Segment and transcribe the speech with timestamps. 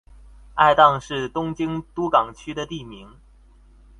[0.55, 3.07] 爱宕是东京都港区的地名。